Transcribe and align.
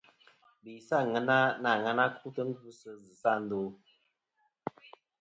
Be 0.63 0.71
sɨ 0.87 0.93
àŋena 1.01 1.35
na 1.63 1.69
aŋena 1.75 2.03
kutɨ 2.19 2.41
ngvɨsɨ 2.49 2.89
zɨsɨ 3.03 3.27
a 3.35 3.39
ndo. 3.43 3.59